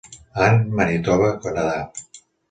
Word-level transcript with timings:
Anne, 0.45 0.63
Manitoba, 0.79 1.29
Canadà. 1.43 1.75